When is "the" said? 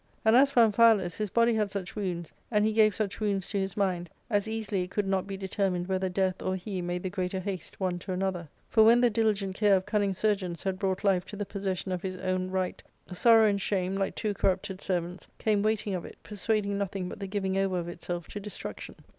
7.03-7.09, 8.99-9.11, 11.35-11.45, 17.19-17.27